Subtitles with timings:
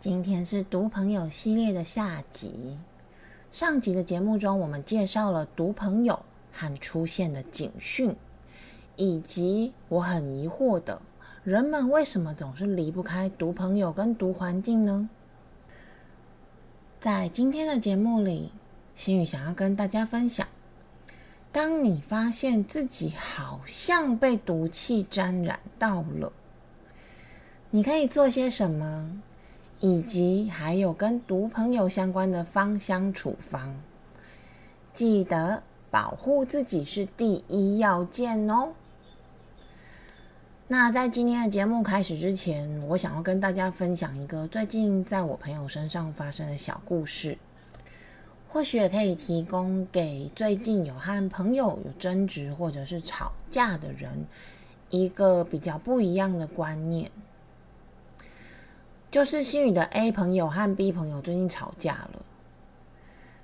[0.00, 2.78] 今天是读朋友系列的下集。
[3.50, 6.20] 上集的节目中，我们介绍了读朋友
[6.52, 8.14] 和出现的警讯，
[8.94, 11.02] 以及我很疑惑的
[11.42, 15.10] 人们为什么总是离不开读朋友跟读环境呢？
[17.00, 18.52] 在今天的节目里，
[18.94, 20.46] 心宇想要跟大家分享：
[21.50, 26.32] 当你发现自己好像被毒气沾染到了，
[27.70, 29.20] 你可以做些什么？
[29.80, 33.74] 以及还有跟毒朋友相关的芳香处方，
[34.92, 38.72] 记得保护自己是第一要件哦。
[40.66, 47.38] 那在今天的节目开始之前，我想要跟大家分享一个最近在我朋友身上发生的小故事，
[48.48, 54.26] 或许也可以提供给最近有和朋友有争执或者是吵架的人
[54.90, 57.10] 一个比较不一样的观念。
[59.10, 62.22] 就是心宇的 A 朋友和 B 朋友最近吵架了，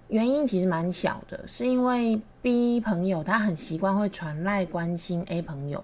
[0.08, 5.82] 原因其实蛮小的，是因为 B 朋友他很习惯会传赖关心 A 朋友，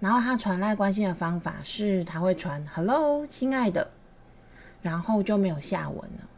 [0.00, 3.90] 然后他传赖关心的方法是他会传 “Hello，亲爱的”，
[4.80, 6.28] 然后就没有下文了。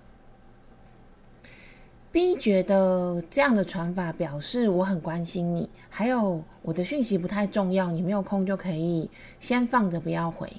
[2.11, 10.53] B 觉得这样的传法表示我很关心你，还有我的讯息不太重要，你没有空就可以先放着不要回。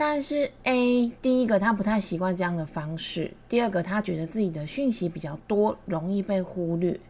[0.00, 7.00] 但是 A 第一个他不太习惯这样的方式，第二个他觉得自己的讯息比较多，容易被忽略，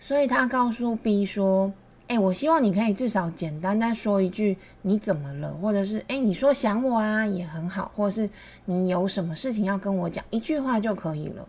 [0.00, 1.72] 所以他告诉 B 说
[2.08, 8.28] ：“哎，我希望你可以至少简单再说一句你怎么了，或者是哎你说想我啊也很好，或是
[8.64, 11.46] 你有什么事情要跟我讲，一句话就可以了。”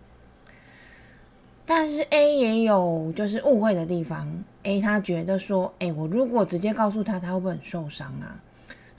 [1.65, 4.31] 但是 A 也有就是误会的地方
[4.61, 8.39] ，A 他觉得说：“哎，我如果直接告诉他，他会不会很受伤啊？”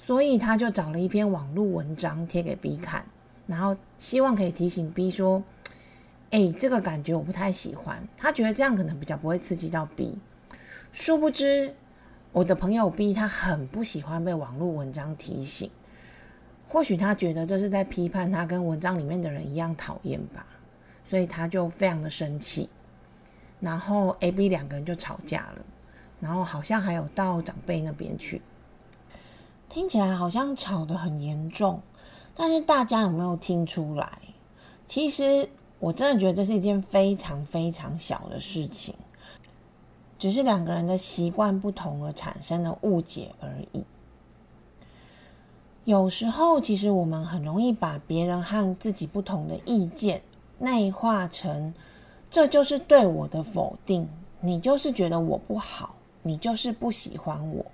[0.06, 3.04] 所以他就找了一篇网络文章贴给 B 看，
[3.48, 5.42] 然后希望可以提醒 B 说
[6.30, 10.16] ：“哎，这个感觉我不太喜欢。”他觉得这样可能比较不会刺激到 B。
[10.92, 11.74] 殊不知，
[12.30, 15.68] 我的朋友 B 他很不喜欢被网络文章提醒，
[16.68, 20.46] 或许他觉得这是在批判他跟文章里面的人一样讨厌吧，
[21.04, 22.70] 所以他就非常的生气，
[23.58, 25.64] 然后 A、B 两个人就吵架了，
[26.20, 28.40] 然后好像还有到长辈那边去。
[29.68, 31.80] 听起来好像吵得很严重，
[32.34, 34.18] 但是大家有没有听出来？
[34.86, 38.94] 其实我真的觉得这是一件非常非常小的事情，
[40.18, 43.84] 只是两个人的习惯不同而产生的误解而已。
[45.84, 50.22] 有时候，其实我们很容易把别人和自己不同的意见
[50.58, 51.74] 内化成
[52.30, 54.08] “这就是对我的否定”，
[54.40, 57.64] 你就是觉得我不好，你就是不喜欢我。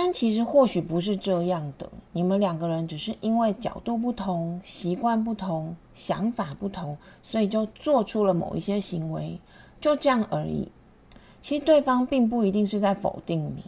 [0.00, 9.40] 但其实或许不是这样的，你们两个人只是因为角度不同、习惯不同、想法不同，所以就做出了某一些行为，
[9.80, 10.68] 就这样而已。
[11.40, 13.64] 其实对方并不一定是在否定你，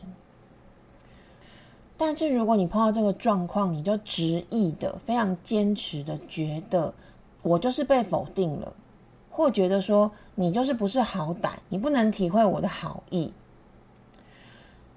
[1.96, 6.94] 但是如果你碰到这个状况，你就执意的、非常坚持的觉得
[7.42, 8.72] 我就是被否定了，
[9.32, 13.32] 或觉得说你就是不是好歹，你不能体会我的好意。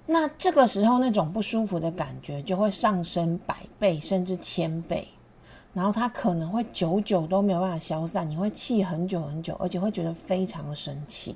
[0.06, 5.08] 那这个时候，那种不舒服的感觉就会上升百倍甚至千倍，
[5.72, 11.34] 然后它可能会久久都没有办法消散，你会气很久很久，而且会觉得非常的生气。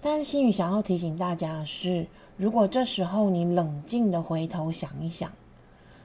[0.00, 2.06] 但是心宇想要提醒大家的是，
[2.38, 5.30] 如果这时候你冷静的回头想一想，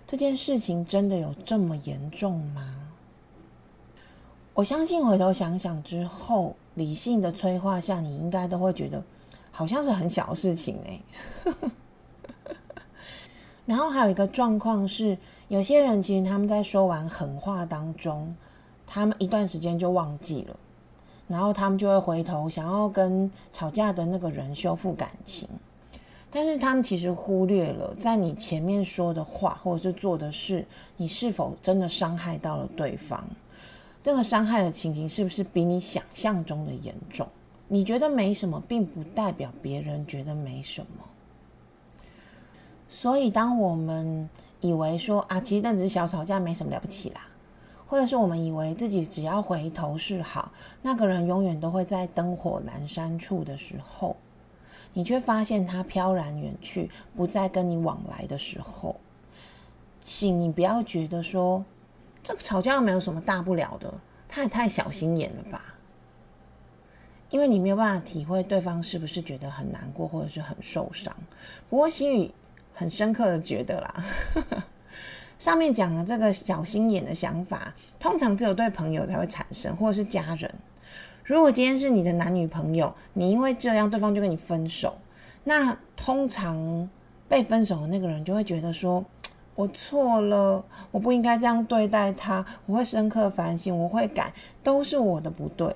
[0.06, 2.76] 这件事情真的有这么严重吗？
[4.54, 9.02] 我相信回头想想之后，理性的催化下，你应该都会觉得。
[9.58, 11.02] 好像是很小的事情哎，
[13.66, 15.18] 然后还有一个状况是，
[15.48, 18.36] 有些人其实他们在说完狠话当中，
[18.86, 20.60] 他们一段时间就忘记了，
[21.30, 25.48] 然后他们就会回头想要跟吵架的那个人修复感情，
[26.30, 30.68] 但是他们其实忽略了在你前面说的话或者是做的事，
[30.98, 33.24] 你是否真的伤害到了对方？
[34.04, 37.26] 这个伤害的情形是不是比你想象中的严重？
[37.68, 41.04] 你觉得没什么，并不代表别人觉得没什么。
[42.90, 44.30] 所以，当我们
[44.62, 47.28] 以为说啊，其实那只是小吵架，没什么了不起啦，
[47.88, 50.52] 或者是我们以为自己只要回头是好，
[50.82, 54.16] 那个人永远都会在灯火阑珊处的时候，
[54.94, 58.96] 你却发现他飘然远去，不再跟你往来的时候，
[60.02, 61.66] 请你不要觉得说
[62.24, 63.94] 这个吵架没有什么大不了的，
[64.30, 65.75] 他也太小心眼了吧？
[67.30, 71.14] 因为你没有办法体会对方是不是觉得很难过，或者是很受伤。
[71.70, 72.34] 不过心里
[72.74, 74.04] 很深刻的觉得啦。
[75.38, 80.50] 上面讲的这个小心眼的想法，通常只有对朋友才会产生，或者是家人。
[81.26, 84.96] 如果今天是你的男女朋友，你因为这样，对方就跟你分手，
[85.44, 86.90] 那通常
[87.28, 89.04] 被分手的那个人就会觉得说
[89.56, 94.32] ：“我错了，我不应该这样对待他，我会深刻反省，我会改，
[94.64, 95.76] 都是我的不对。”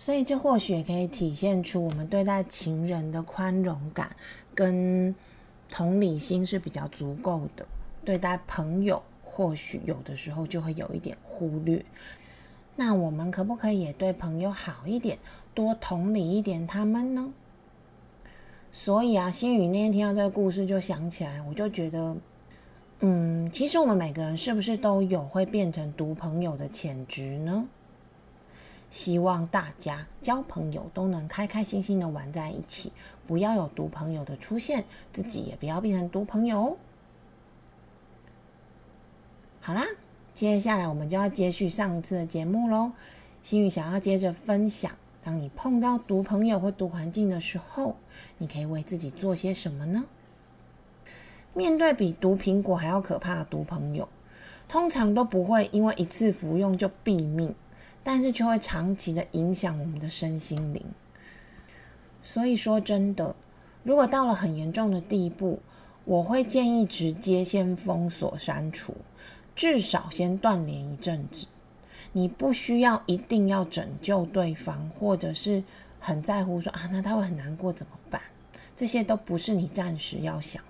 [0.00, 4.16] 所以这或许也可以体现出我们对待情人的宽容感
[4.52, 5.14] 跟。
[5.72, 7.64] 同理心是比较足够的，
[8.04, 11.84] 对待朋友或许有的时候就会有一点忽略。
[12.74, 15.16] 那我们可不可以也对朋友好一点，
[15.54, 17.32] 多同理一点他们呢？
[18.72, 22.16] 所以啊，心宇那天听到这个故事就想起来，我就觉得，
[22.98, 27.64] 嗯，其实我们每个人是不是都有会变成毒朋友的潜质呢？
[28.90, 32.92] 希望大家交朋友都能开开心心的玩在一起，
[33.26, 36.76] 不要有毒朋友的出现，自己也不要变成毒朋友哦。
[39.60, 39.84] 好啦，
[40.34, 42.92] 接下来我们就要接续上一次的节目喽。
[43.42, 44.90] 心宇想要接着分享，
[45.22, 47.94] 当你碰到毒朋友或毒环境的时候，
[48.38, 50.04] 你可以为自己做些什么呢？
[51.54, 54.08] 面对比毒苹果还要可怕的毒朋友，
[54.68, 57.54] 通常都不会因为一次服用就毙命。
[58.02, 60.84] 但是却会长期的影响我们的身心灵。
[62.22, 63.34] 所以说真的，
[63.82, 65.60] 如果到了很严重的地步，
[66.04, 68.94] 我会建议直接先封锁删除，
[69.54, 71.46] 至少先断联一阵子。
[72.12, 75.62] 你不需要一定要拯救对方，或者是
[75.98, 78.20] 很在乎说啊，那他会很难过怎么办？
[78.76, 80.62] 这些都不是你暂时要想。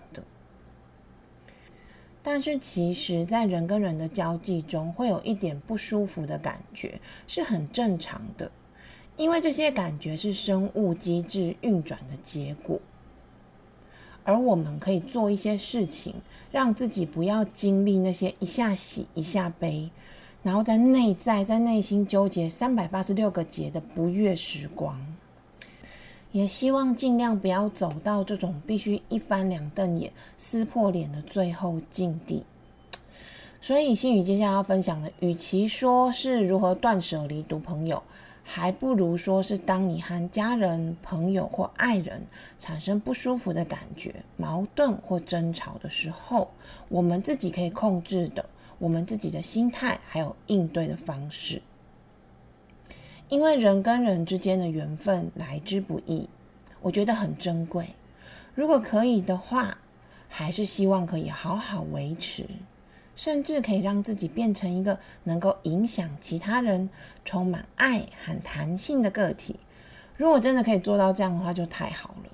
[2.23, 8.51] 但是其实，在人跟人的交际中，会有一点不舒服的感觉，是很正常的。
[9.17, 12.81] 因为这些感觉是生物机制运转的结果，
[14.25, 16.15] 而我们可以做一些事情，
[16.51, 19.91] 让自己不要经历那些一下喜一下悲，
[20.43, 24.99] 然后在内在在内心纠结三百八十六个节的不悦时光。
[26.33, 32.45] 也希望尽量不要走到这种必须一翻两瞪眼、撕破脸的最后境地。
[33.61, 38.03] 所以，心宇接下来要分享的，与其说是如何断舍离毒朋友，
[38.43, 42.23] 还不如说是当你和家人、朋友或爱人
[42.59, 46.49] 产生不舒服的感觉、矛盾或争吵的时候，
[46.89, 48.43] 我们自己可以控制的，
[48.79, 51.61] 我们自己的心态还有应对的方式。
[53.31, 56.29] 因为人跟人之间的缘分来之不易，
[56.83, 57.87] 我觉得很珍贵。
[58.57, 59.79] 如果可以的话，
[60.29, 62.45] 还是希望可以好好维持，
[63.15, 66.91] 甚至可以让自己变成一个能够影响其他人、
[67.25, 69.55] 充满爱和弹性的个体。
[70.17, 72.31] 如果真的可以做到这样的话，就太好了。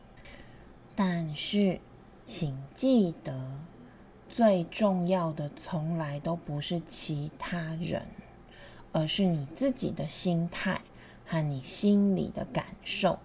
[0.94, 1.78] 但是，
[2.24, 3.38] 请记得，
[4.30, 8.02] 最重要的从来都不是其他人。
[8.96, 10.80] 而是你自己的心态
[11.26, 13.18] 和你心里的感受。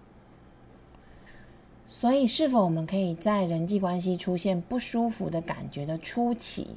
[1.88, 6.76] 所以，是否我们可以在人际关系出现不舒服的感觉的初期，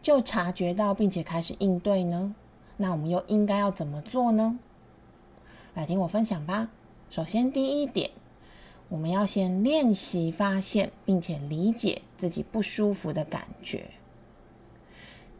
[0.00, 2.34] 就察觉到并且开始应对呢？
[2.78, 4.58] 那我们又应该要怎么做呢？
[5.74, 6.70] 来听我分享吧。
[7.10, 8.10] 首先，第一点，
[8.88, 13.90] 我们要先练习发现并且理解自己不舒服的感觉。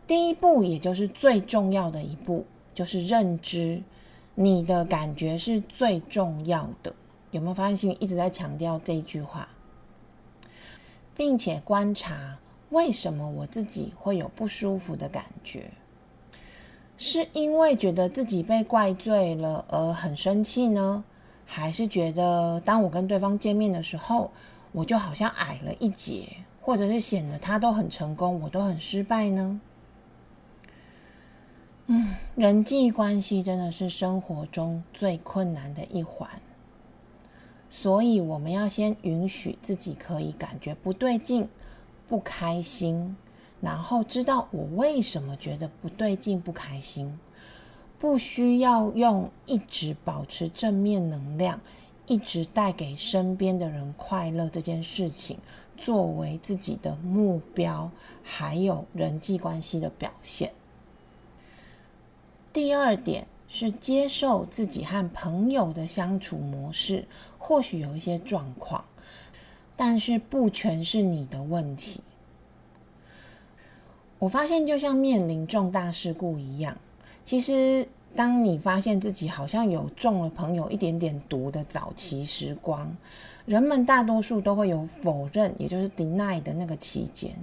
[0.06, 2.44] 第一步，也就是最重要的一步。
[2.76, 3.82] 就是认知，
[4.36, 6.94] 你的感觉是最重要的。
[7.32, 9.48] 有没有发现，心一直在强调这句话，
[11.16, 12.38] 并且观察
[12.70, 15.70] 为什么我自己会有不舒服的感觉？
[16.98, 21.02] 是因为觉得自己被怪罪了而很生气呢，
[21.44, 24.30] 还是觉得当我跟对方见面的时候，
[24.72, 26.28] 我就好像矮了一截，
[26.60, 29.60] 或者是显得他都很成功，我都很失败呢？
[31.88, 36.28] 嗯，人际关系真的是生活中最困难的一环，
[37.70, 41.48] 所以我们要先允许自己可以感觉不对劲、
[42.08, 43.16] 不开心，
[43.60, 47.16] 然后知道我为什么觉得不对劲、不开心，
[48.00, 51.60] 不需要用一直保持正面能量、
[52.08, 55.38] 一直带给身边的人快乐这件事情
[55.76, 57.88] 作为自己的目标，
[58.24, 60.50] 还有人际关系的表现。
[62.56, 68.82] 第二点是接受自己和朋友的相处模式，或许有一些状况，
[69.76, 72.00] 但是不全是你的问题。
[74.18, 76.74] 我发现，就像面临重大事故一样，
[77.26, 82.90] 其实当你发现自己好像有中了朋友一点点毒的早期时光，
[83.44, 87.36] 人们大多数都会有否认，也就是 deny 的那个期间，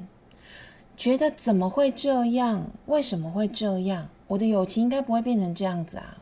[0.96, 2.66] 觉得怎么会这样？
[2.86, 4.08] 为什么会这样？
[4.28, 6.18] 我的友情应该不会变成这样子啊！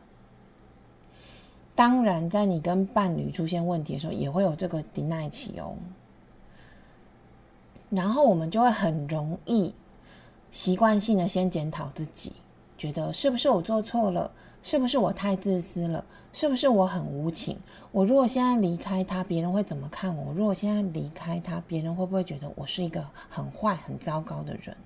[1.74, 5.74] 当然，在你跟伴侣出现问题的时候，也会有这个 deny 期哦。
[7.90, 9.74] 然后我们就会很容易。
[10.50, 12.32] 习惯性的先检讨自己，
[12.76, 14.30] 觉得是不是我做错了？
[14.62, 16.04] 是不是我太自私了？
[16.32, 17.58] 是不是我很无情？
[17.90, 20.32] 我如果现在离开他，别人会怎么看我？
[20.32, 24.76] 如果现在离开他，别人会不会觉得我是一个很坏、很糟糕的人？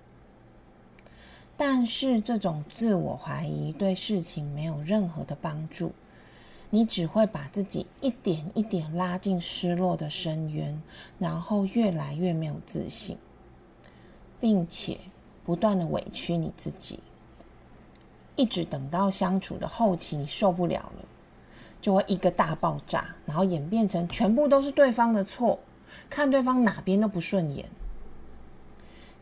[1.57, 5.93] 但是这种自我怀疑对事情没有任何的帮助，
[6.71, 10.83] 你只会把自己一点一点拉进失落的深渊，
[11.19, 13.19] 然后越来越没有自信，
[14.41, 14.99] 并且。
[15.45, 16.99] 不断的委屈你自己，
[18.37, 21.05] 一直等到相处的后期，你受不了了，
[21.81, 25.59] 就会一个大爆炸，然后演变成全部都是对方的错，
[26.09, 27.67] 看对方哪边都不顺眼。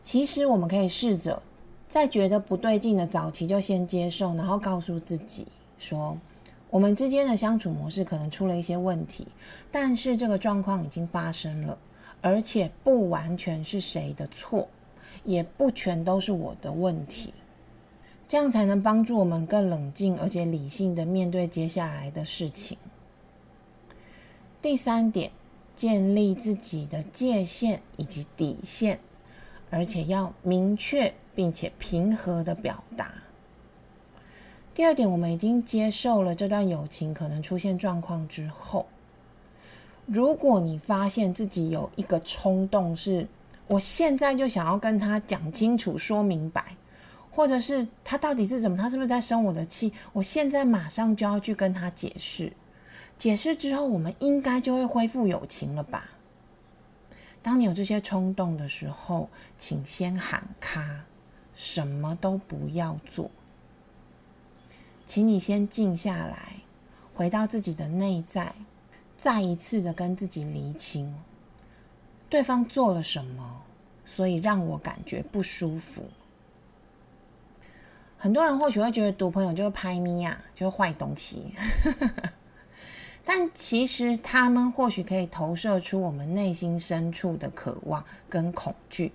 [0.03, 1.41] 其实我们可以试着
[1.87, 5.47] 在觉得不对劲的早期就先接受，然后告诉自己
[5.79, 6.17] 说，
[6.69, 9.27] 我们之间的相处模式可能出了一些问题，
[9.71, 11.77] 但是这个状况已经发生了，
[12.21, 14.67] 而且不完全是谁的错。
[15.23, 17.33] 也不全都是我的问题，
[18.27, 22.77] 这样才能帮助我们更冷静而且理性的面对接下来的事情。
[24.61, 25.31] 第三点，
[25.75, 28.99] 建立自己的界限以及底线，
[29.69, 33.11] 而且要明确并且平和的表达。
[34.73, 38.85] 第二点，我们已经接受了这段友情可能出现状况之后，
[40.05, 43.27] 如果你发现自己有一个冲动是。
[43.67, 46.63] 我现在就想要跟他讲清楚、说明白，
[47.35, 49.91] 或者是他到底是怎么，他是不是在生我的气？
[50.13, 52.53] 我现在马上就要去跟他解释，
[53.17, 56.11] 解释之后，我们应该就会恢复友情了吧？
[57.41, 61.03] 当你有这些冲动的时候，请先喊卡，
[61.57, 63.29] 什么都不要做，
[65.05, 66.61] 请你先静下来，
[67.13, 68.53] 回到自己的内在，
[69.17, 71.13] 再一次的跟自己厘清。
[72.29, 73.61] 对方做了什么，
[74.05, 76.01] 所以让我感觉不舒服。
[78.17, 81.53] 很多人或许会觉得读朋友就是拍咪啊，就是坏东西。
[83.23, 89.11] 但其实他们或许可以投射出我们内心深处的渴望跟恐惧。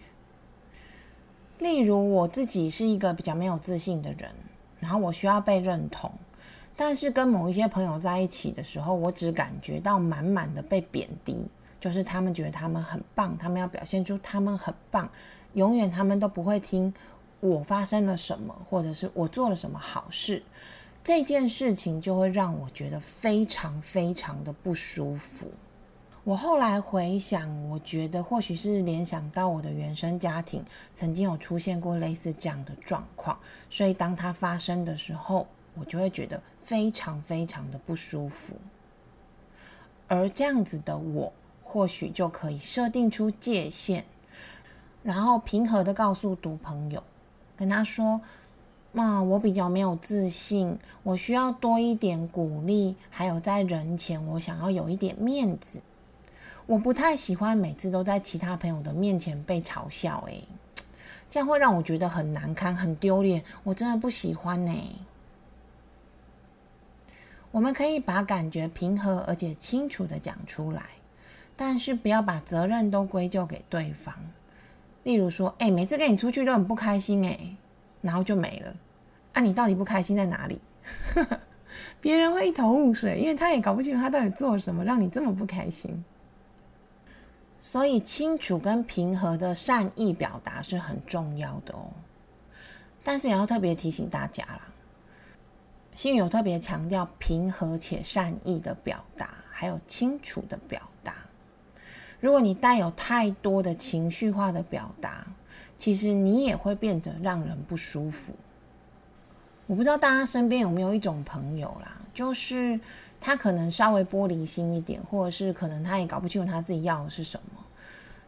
[1.58, 4.30] 例如，我自己是一个比较没有自信的人，
[4.80, 6.12] 然后我需要被认同，
[6.74, 11.46] 但是跟某一些朋友在一起的时候，我只感觉到满满的被贬低。
[11.80, 15.08] 就是他们觉得他们很棒，他们要表现出他们很棒，
[15.54, 16.92] 永远他们都不会听
[17.40, 20.42] 我发生了什么，或者是我做了什么好事，
[21.02, 25.46] 这件事情就会让我觉得非常非常的不舒服。
[26.22, 38.54] 我后来回想，我觉得或许是联想到我的原生家庭曾经有出现过类似这样的状况，所以当它发生的时候，我就会觉得非常非常的不舒服。
[40.08, 41.32] 而这样子的我。
[41.62, 44.04] 或许就可以设定出界限，
[45.04, 47.00] 然后平和的告诉读朋友，
[47.60, 48.22] 跟他说
[48.90, 55.82] ：“嘛，我比较没有自信，我需要多一点鼓励，还有在人前我想要有一点面子。
[56.64, 60.42] 我不太喜欢每次都在其他朋友的面前被嘲笑，诶，
[61.28, 64.72] 这样会让我觉得很难堪、很丢脸，我真的不喜欢呢。”
[67.52, 70.82] 我们可以把感觉平和而且清楚的讲出来。
[71.56, 74.14] 但是不要把责任都归咎给对方，
[75.02, 77.38] 例如说，哎，每次跟你出去都很不开心，哎，
[78.02, 78.74] 然后就没了。
[79.32, 80.60] 啊，你到底不开心在哪里？
[82.00, 86.04] 别人会一头雾水，因为他也搞不清楚他到底做了什么让你这么不开心。
[87.62, 91.88] 所以，清楚跟平和的善意表达是很重要的哦。
[93.04, 94.62] 但是也要特别提醒大家啦，
[95.94, 100.89] 心有特别强调平和且善意的表达，还有清楚的表。
[102.20, 105.26] 如果你带有太多的情绪化的表达，
[105.78, 108.34] 其实你也会变得让人不舒服。
[109.66, 112.78] 我不知道大家身边有没有一种朋友啦，就是
[113.20, 117.62] 他可能稍微玻璃心一点，或者是可能他也搞不清楚他自己要的是什么，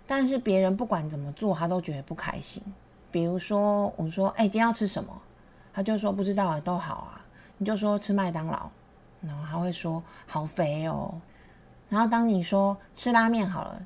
[0.06, 2.62] 但是别人不管怎么做，他都觉得不开心。
[3.10, 5.12] 比如说，我说：“哎，今天要吃什么？”
[5.74, 7.24] 他就说：“不知道啊，都好啊。”
[7.58, 8.70] 你就说吃麦当劳，
[9.20, 11.14] 然后他会说：“好肥哦。”
[11.92, 13.82] 然后当你说吃拉面好了，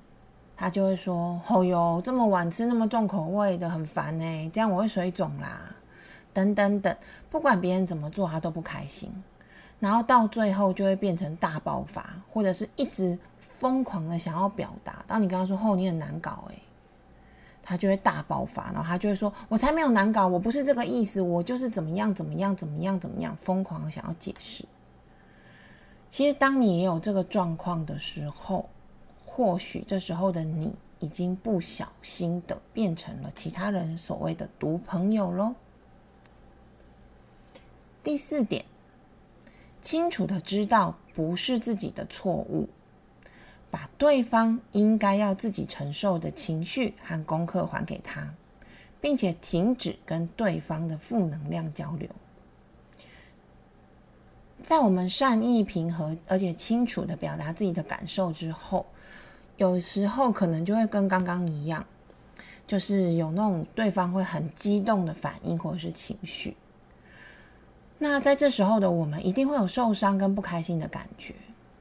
[0.56, 5.74] 他就会说：“哦哟，这么晚吃那么重口味的，很烦呢，这样我会水肿啦。”
[6.32, 6.96] 等等等，
[7.28, 9.12] 不管别人怎么做，他都不开心。
[9.80, 15.04] 然后到最后就会变成大爆发，或者是一直疯狂的想要表达。
[15.08, 16.62] 当你跟他说：“哦，你很难搞。”诶
[17.60, 24.64] 他就会大爆发，然后他就会说：“我才没有难搞，我不是这个意思，我就是怎么样怎么样怎么样怎么样，疯狂想要解释。”
[26.16, 28.70] 其实，当你也有这个状况的时候，
[29.26, 35.54] 或许这时候的你已经不小心的变成了其他人所谓的毒朋友喽。
[38.02, 38.64] 第四点，
[39.82, 42.70] 清楚的知道不是自己的错误。
[43.70, 48.32] 把对方应该要自己承受的情绪和功课还给他，
[49.02, 52.08] 并且停止跟对方的负能量交流。
[54.66, 58.84] 在我们善意、平和而且清楚的表达自己的感受之后，
[59.56, 61.86] 有时候可能就会跟刚刚一样，
[62.66, 66.56] 就是有那种对方会很激动的反应或者是情绪。
[67.98, 71.32] 那在这时候的我们，一定会有受伤跟不开心的感觉。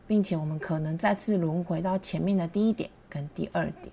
[0.08, 3.92] 并且我们可能再次轮回到前面的第一点跟第二点，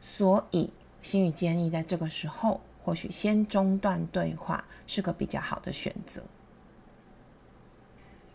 [0.00, 6.22] 所以心语建议在这个时候，或许先中断对话是个比较好的选择。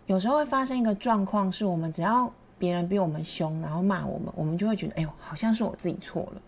[0.07, 6.41] 有时候会发生一个状况，是我们只要别人比我们凶，然后骂我们，我们就会觉得，哎呦，好像是我自己错了。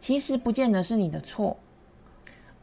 [0.00, 1.56] 其实不见得是你的错，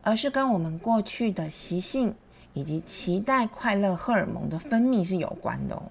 [0.03, 2.13] 而是跟我们过去的习性。
[2.53, 5.83] 以及期待快乐荷尔蒙的分泌是有关的哦，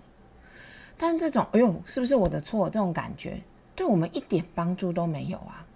[0.98, 3.40] 但这种“哎呦，是不是我的错”这种感觉，
[3.74, 5.66] 对我们一点帮助都没有啊。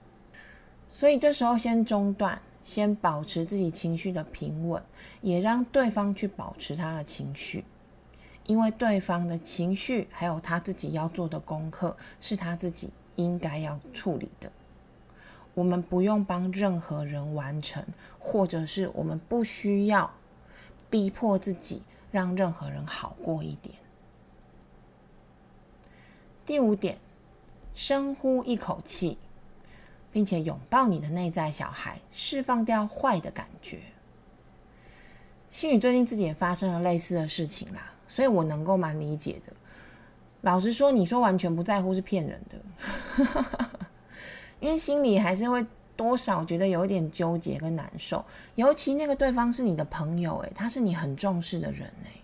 [0.91, 4.83] 所以这时候先中断，先保持自己情绪的平稳，
[5.23, 7.65] 也让对方去保持他的情绪，
[8.47, 14.50] 因为对方的情绪还有他自己要做的功课，是他自己应该要处理的。
[15.54, 17.85] 我们不用帮任何人完成，
[18.19, 20.11] 或者是我们不需要。
[20.91, 23.75] 逼迫自己，让任何人好过一点。
[26.47, 26.99] 第五点，
[27.75, 29.19] 深呼一口气，
[30.13, 33.80] 并且拥抱你的内在小孩，释放掉坏的感觉。
[35.50, 39.53] 心宇最近自己也发生了类似的事情啦，所以我能够蛮理解的。
[40.43, 43.27] 老实说，你说完全不在乎是骗人的，
[44.61, 45.67] 因为心里还是会。
[45.97, 48.25] 多少觉得有一点纠结跟难受，
[48.57, 52.21] 尤其那个对方是你的朋友，诶，他是你很重视的人，诶。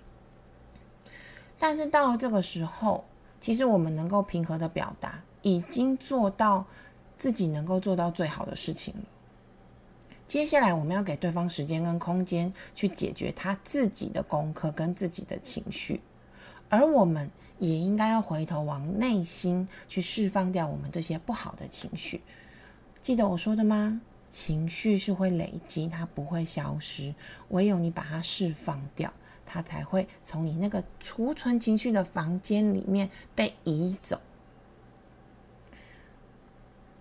[1.57, 3.05] 但是到了这个时候，
[3.41, 6.67] 其实我们能够平和的表达，已经做到
[7.17, 9.03] 自己能够做到最好的事情了。
[10.31, 16.01] 接下来我们要给对方时间跟空间去解决他自己的功课跟自己的情绪，
[16.69, 22.21] 而我们也应该要回头往内心去释放掉我们这些不好的情绪。
[23.03, 24.01] 记得我说的吗？
[24.31, 27.13] 情绪是会累积，它不会消失。
[27.49, 29.13] 唯有你把它释放掉，
[29.45, 34.21] 它才会从你那个储存情绪的房间里面被移走。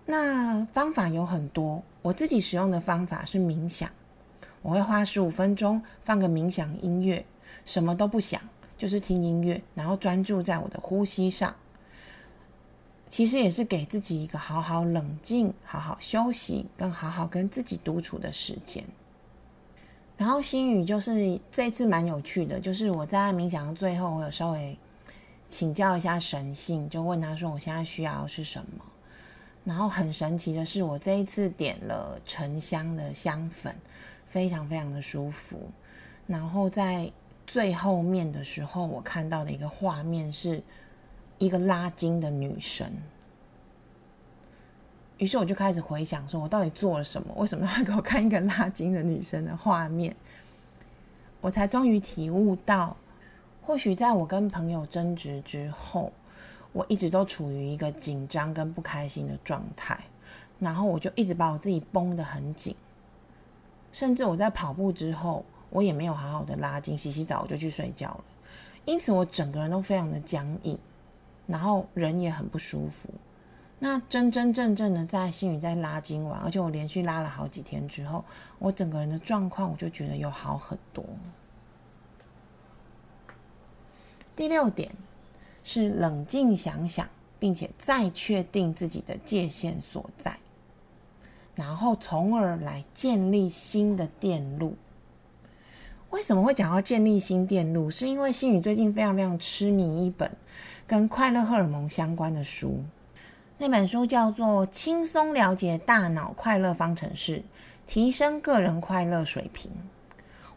[0.04, 3.90] 那方法有很多，我自己使用的方法是冥想。
[4.62, 7.24] 我会花十五分钟放个冥想音乐，
[7.64, 8.40] 什么都不想，
[8.76, 11.54] 就是听音乐，然后专注在我的呼吸上。
[13.08, 18.84] 其实也是给自己一个好好冷静、好好休息、跟好好跟自己独处的时间。
[20.16, 24.78] 然后心语就是这次蛮有趣的，就是我在冥想的最后，我有稍微
[25.48, 28.84] 请教一下神性，就问他说我现在需要是什么。
[29.64, 33.74] 然后很神奇的是，我这一次点了沉香的香粉，
[34.28, 35.70] 非常非常的舒服。
[36.26, 37.10] 然后在
[37.46, 40.62] 最后面的时候，我看到的一个画面是。
[41.42, 42.92] 一个拉筋的女神，
[45.16, 47.32] 于是我就开始回想，说我到底做了什么？
[47.38, 50.14] 为什么要给我看一个拉筋的女生的画面？
[51.40, 52.94] 我才终于体悟到，
[53.62, 56.12] 或许在我跟朋友争执之后，
[56.72, 59.98] 我一直都处于一个紧张跟不开心的状态，
[60.58, 62.74] 然后我就一直把我自己绷得很紧，
[63.92, 68.24] 甚至我在跑步之后，我也没有好好的拉筋，洗洗澡我就去睡觉了，
[68.84, 70.78] 因此我整个人都非常的僵硬。
[71.46, 73.12] 然后人也很不舒服。
[73.80, 78.24] 那真真正正的在心宇在拉筋完，而且我连续拉了好几天之后，
[78.60, 81.04] 我整个人的状况我就觉得有好很多。
[84.36, 84.94] 第六点
[85.62, 90.38] 是冷静想想，并且再确定自己的界限所在，
[91.54, 94.76] 然后从而来建立新的电路。
[96.10, 97.90] 为什么会讲到建立新电路？
[97.90, 100.30] 是因为心宇最近非常非常痴迷一本
[100.86, 102.82] 跟快乐荷尔蒙相关的书，
[103.58, 107.44] 那本书叫做《轻松了解大脑快乐方程式，
[107.86, 109.70] 提升个人快乐水平》。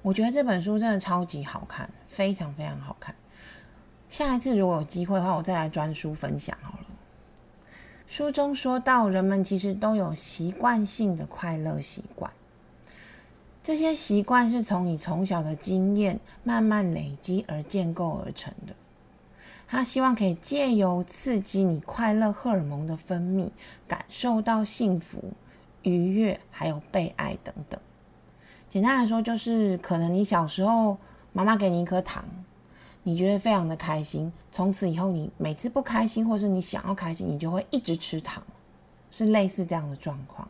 [0.01, 3.13] 我觉得这本书真的超级好看，非常非常好看。
[4.13, 6.85] 下一次如果有机会的话，我再来专书分享好了。
[8.05, 12.31] 书中说到，人们其实都有习惯性的快乐习惯，
[13.63, 18.75] 这些习惯是从你从小的经验慢慢累积而建构而成的。
[19.67, 23.49] 他希望可以借由刺激你快乐荷尔蒙的分泌，
[23.87, 25.33] 感受到幸福、
[25.81, 27.79] 愉悦，还有被爱等等。
[28.69, 30.99] 简单来说，就是可能你小时候
[31.31, 32.23] 妈妈给你一颗糖，
[33.03, 34.31] 你觉得非常的开心。
[34.51, 38.41] 从此以后，你每次不开心，或是你想要开心，你就会一直吃糖，
[39.11, 40.47] 是类似这样的状况。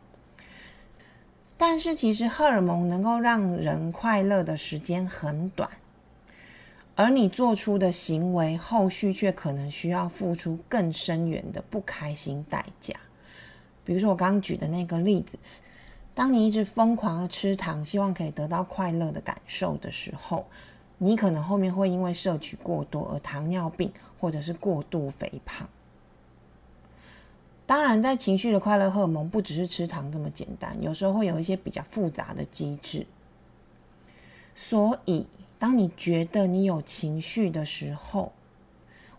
[1.56, 5.68] 但是，其实荷尔蒙能够让人快乐的时间很短，
[6.94, 12.94] 而你做出的行为后续却可能需要付出更深远的不开心代价。
[13.84, 15.38] 比如说我刚刚举的那个例子。
[16.16, 20.46] 当你一直疯狂的吃糖，希望可以得到快乐的感受的时候，
[20.98, 25.68] 你可能后面会因为摄取过多而糖尿病，或者是过度肥胖。
[27.66, 33.06] 当然，在情绪的快乐荷尔蒙不只是吃糖这么简单，有时候会有一些比较复杂的机制。
[34.54, 35.26] 所以，
[35.58, 38.32] 当你觉得你有情绪的时候，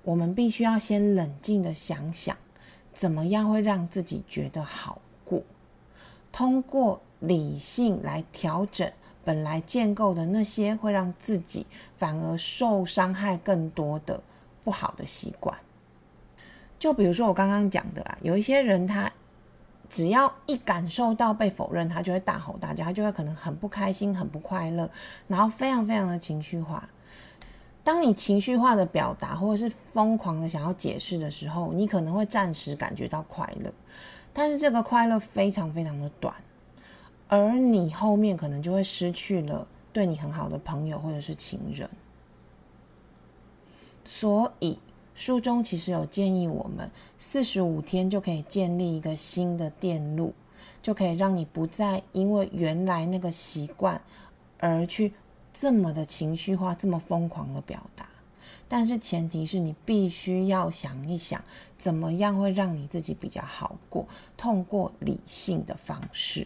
[0.03, 2.38] 我们必须要先冷静的想想，
[2.93, 5.41] 怎么样会让自己觉得好过。
[6.31, 8.91] 通过理性来调整
[9.25, 11.65] 本来建构的那些会让自己
[11.97, 14.21] 反而受伤害更多的
[14.63, 15.57] 不好的习惯，
[16.79, 19.11] 就比如说我刚刚讲的啊，有一些人他
[19.89, 24.89] 只要一感受到被否认，他就会大吼大叫，他就会可能很不开心、很不快乐，
[25.27, 26.88] 然后非常非常的情绪化。
[27.83, 33.71] 当你情绪化的表达或者是疯狂的想要解释的时候，你可能会暂时感觉到快乐。
[34.33, 36.33] 但是这个快乐非常非常的短，
[37.27, 41.89] 而你后面可能就会失去了对你很好的朋友或者是情人。
[44.05, 44.77] 所以
[45.15, 50.33] 书中其实有建议我们，四十五天就可以建立一个新的电路，
[50.81, 54.01] 就可以让你不再因为原来那个习惯
[54.59, 55.13] 而去
[55.59, 58.07] 这么的情绪化、这么疯狂的表达。
[58.67, 61.43] 但是前提是你必须要想一想，
[61.77, 66.45] 怎么样会让你自己比较好过，通过理性的方式，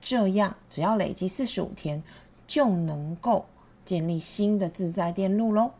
[0.00, 2.02] 这样只要累积四十五天，
[2.46, 3.46] 就能够
[3.84, 5.72] 建立新的自在电路喽。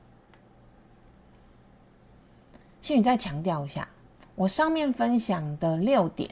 [2.81, 3.89] 心宇再强调一下，
[4.35, 6.31] 我上面分享的六点，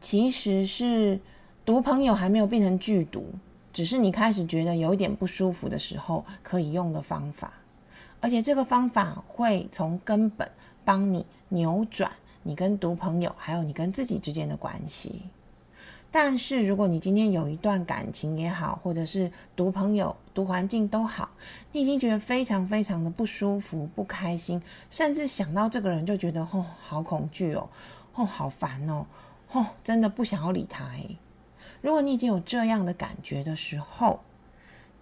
[0.00, 1.18] 其实是
[1.64, 3.24] 毒朋友还没有变成剧毒，
[3.72, 7.52] 只是你开始觉得有一点不舒服的时候可以用的方法。
[8.20, 10.50] 而且这个方法会从根本
[10.84, 12.10] 帮你扭转
[12.42, 15.22] 你跟毒朋友，还有你跟自己之间的关系。
[16.16, 21.28] 但是如果你今天有一段感情也好，或者是读朋友、读环境都好，
[21.72, 27.68] 你已经觉得非常非常的不舒服、不开心，甚至想到这个人就觉得哦好恐惧哦，
[28.14, 29.04] 哦好烦哦，
[29.50, 30.88] 哦真的不想要理他。
[31.80, 34.20] 如果你已经有这样的感觉的时候，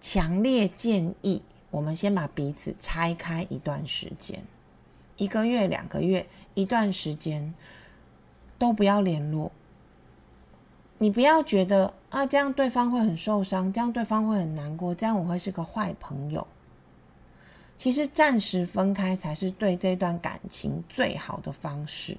[0.01, 1.43] 强烈建议。
[1.69, 4.39] 我们先把彼此拆开一段时间，
[5.17, 7.53] 一个月、两个月，一段时间
[8.57, 9.51] 都不要联络。
[11.03, 16.47] 你不要觉得啊，这样对方会很受伤，这样对方会很难过，这样我会是个坏朋友。
[17.75, 22.15] 其实暂时分开才是对这段感情最好的方式，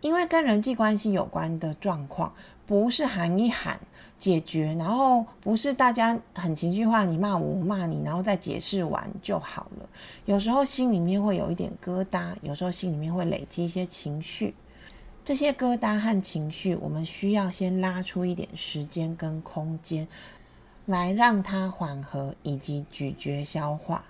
[0.00, 2.32] 因为跟人际关系有关的状况，
[2.64, 3.78] 不是喊一喊。
[4.18, 9.88] 解决，然后不是大家很情绪化，你骂我，我骂你，然后再解释完就好了。
[10.24, 14.54] 有时候心里面会有一点疙瘩，有时候心里面会累积一些情绪。
[15.28, 20.08] 这些疙瘩和情绪，我们需要先拉出一点时间跟空间，
[20.86, 24.06] 来让它缓和以及咀嚼消化。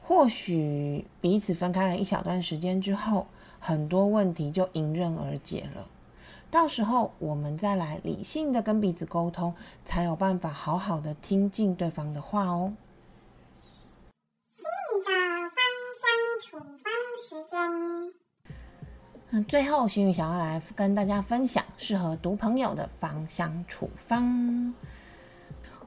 [0.00, 3.26] 或许彼此分开了一小段时间之后，
[3.58, 5.88] 很多问题就迎刃而解了。
[6.48, 9.52] 到时候我们再来理性的跟彼此沟通，
[9.84, 12.72] 才有办法好好的听进对方的话哦。
[14.48, 15.10] 心理的
[15.50, 15.58] 芳
[15.98, 18.14] 香处方时间，
[19.28, 24.72] 那最后心宇想要来跟大家分享适合读朋友的芳香处方。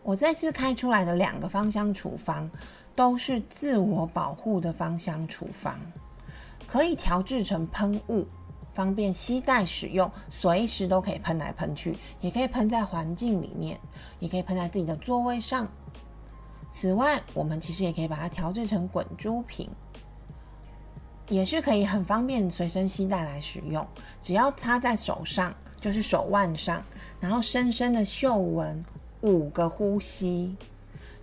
[0.03, 2.49] 我这次开出来的两个芳香处方，
[2.95, 5.79] 都是自我保护的芳香处方。
[6.67, 8.27] 可以调制成喷雾，
[8.73, 13.79] 方便携带使用，随时都可以喷来喷去，也可以喷在环境里面，
[14.19, 15.65] 也可以喷在自己的座位上。
[16.71, 19.69] 此外，我们其实也可以把它调制成滚珠瓶，
[21.29, 23.87] 也是可以很方便随身携带来使用。
[24.21, 26.83] 只要插在手上，就是手腕上，
[27.21, 28.83] 然后深深的嗅闻
[29.21, 30.57] 五个呼吸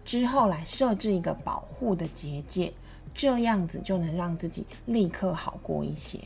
[0.05, 2.73] 之后，来设置一个保护的结界。
[3.19, 6.21] 这样子就能让自己立刻好过一些，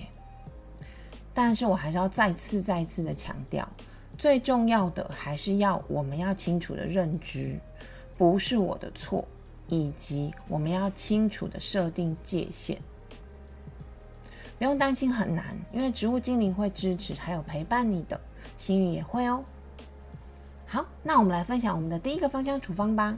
[1.33, 3.69] 但是我还是要再次再次的强调，
[4.19, 7.57] 最重要的还是要我们要清楚的认知，
[8.19, 9.25] 不是我的错，
[9.69, 12.77] 以及我们要清楚的设定界限。
[14.61, 18.20] 不用担心很难，因为植物精灵会支持还有陪伴你的，
[18.59, 19.42] 心语也会哦。
[20.66, 23.16] 好，那我们来分享我们的第一个芳香处方吧。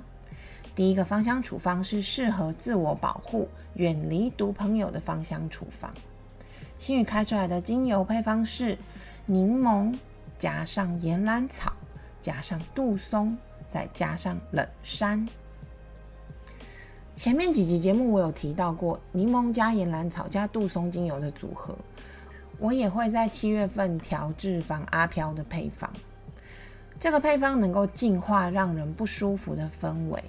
[0.77, 5.93] 第一个芳香处方是适合自我保护、远离毒朋友的芳香处方。
[6.79, 8.79] 新宇开出来的精油配方是
[9.27, 9.93] 柠檬
[10.39, 11.73] 加上岩兰草
[12.21, 13.37] 加上杜松，
[13.69, 15.27] 再加上冷杉。
[17.15, 21.77] 前面几集节目我有提到过柠檬加岩兰草加杜松精油的组合，
[22.59, 25.91] 我也会在七月份调制防阿飘的配方。
[26.99, 30.23] 这个配方能够净化让人不舒服的氛围。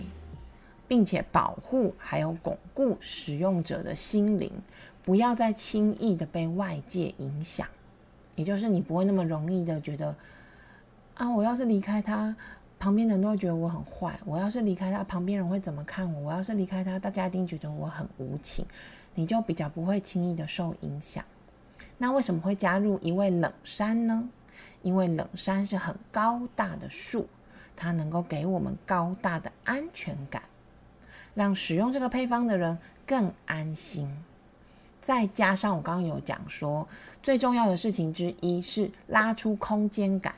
[0.86, 4.52] 并且保护还有巩固使用者的心灵，
[5.02, 7.66] 不要再轻易的被外界影响。
[8.36, 10.16] 也就是你不会那么容易的觉得
[11.16, 12.36] 啊，我要是离开他，
[12.84, 16.24] 旁边人都会觉得我很坏；我要是离开他，旁边人会怎么看我？
[16.24, 18.66] 我要是离开他，大家一定觉得我很无情。
[19.16, 21.24] 你就比较不会轻易的受影响。
[21.98, 24.28] 那为什么会加入一位冷杉呢？
[24.82, 27.30] 因为冷杉是很高大的树，
[27.78, 30.44] 它能够给我们高大的安全感。
[31.36, 34.14] 让使用这个配方的人更安心，
[35.00, 36.86] 再加上我刚刚有讲说，
[37.22, 40.36] 最重要的事情之一是拉出空间感。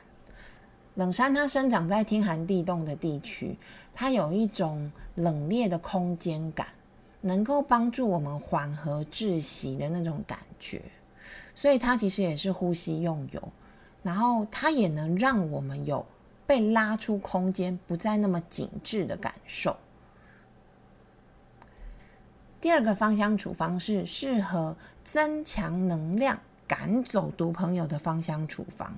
[0.96, 3.54] 冷杉它生长在天寒地冻的地区，
[3.94, 6.68] 它有一种冷冽的空间感，
[7.20, 10.80] 能够帮助我们缓和窒息的那种感觉。
[11.54, 13.48] 所以它其实也是呼吸用油，
[14.02, 16.04] 然后它也能让我们有
[16.46, 19.76] 被拉出空间，不再那么紧致的感受。
[22.58, 28.96] 第二个芳香处方是适合增强能量、赶走毒朋友的芳香处方。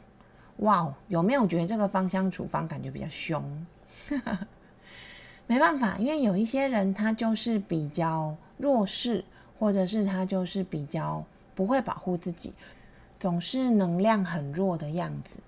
[0.58, 3.66] 哇哦，有没有觉得这个芳香处方感觉比较凶？
[5.46, 9.24] 没办法，因为有一些人他就是比较弱势，
[9.58, 12.52] 或者是他就是比较不会保护自己，
[13.18, 15.40] 总是能量很弱的样子。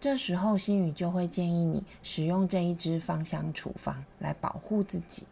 [0.00, 5.26] 这时候心宇就会建议你使用这一支芳香处方来保护自己。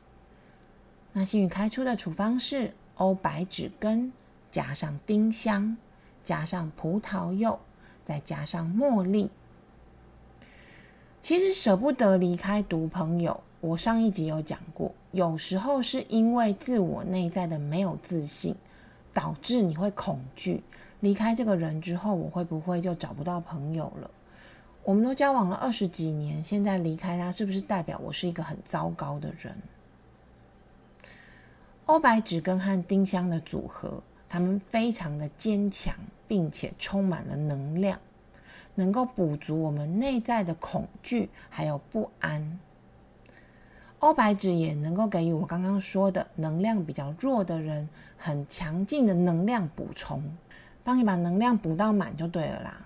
[1.14, 4.12] 那新宇开出的处方是欧白芷根
[4.50, 5.76] 加上丁香
[6.22, 7.58] 加上葡萄柚
[8.08, 9.30] 再加上茉莉。
[11.20, 18.54] 其实舍不得离开毒朋友，我上一集有讲过，有时候是因为自我内在的没有自信，
[19.12, 20.62] 导致你会恐惧
[21.00, 24.10] 离开这个人之后，我会不会就找不到朋友了？
[24.84, 29.54] 我们都交往了二十几年，现在离开他，是不是代表我是一个很糟糕的人？
[31.84, 35.94] 欧白芷根和丁香的组合，他们非常的坚强，
[36.28, 37.98] 并且充满了能量，
[38.76, 42.60] 能够补足我们内在的恐惧还有不安。
[44.00, 50.22] 欧白芷也能够给予我刚刚说的能量比较弱的人很强劲的能量补充，
[50.84, 52.84] 帮你把能量补到满就对了啦。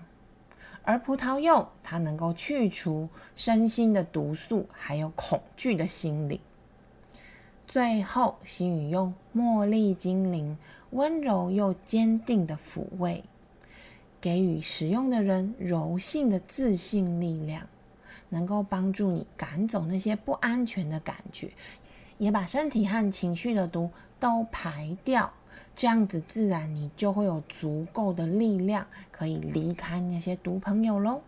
[0.81, 6.41] 而葡萄柚它能够去除身心的毒素，还有恐惧的心理。
[7.67, 10.57] 最后，心语用茉莉精灵
[10.89, 13.23] 温柔又坚定的抚慰，
[14.23, 17.67] 给予使用的人柔性的自信力量，
[18.29, 21.51] 能够帮助你赶走那些不安全的感觉，
[22.17, 25.33] 也把身体和情绪的毒都排掉。
[25.75, 31.21] 这样子，自然你就会有足够的力量，可以离开那些毒朋友喽。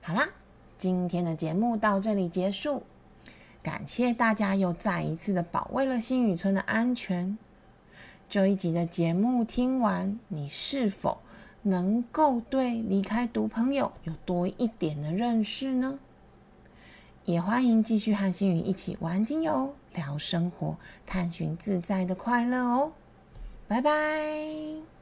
[0.00, 0.28] 好啦。
[0.76, 2.82] 今天的节目到这里结束，
[3.62, 7.38] 感谢大家又再一次的保卫了新宇村的安全。
[8.28, 11.18] 这一集的节目听完，你是否
[11.62, 15.98] 能够对离开读朋友有多一点的认识呢？
[17.24, 22.92] 也欢迎继续和新宇一起玩精油、聊生活、探寻自在的快乐哦！
[23.66, 24.93] 拜拜。